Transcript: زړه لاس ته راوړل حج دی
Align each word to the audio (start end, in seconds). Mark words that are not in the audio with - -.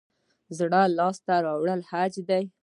زړه 0.57 0.81
لاس 0.97 1.17
ته 1.25 1.35
راوړل 1.45 1.81
حج 1.89 2.13
دی 2.29 2.43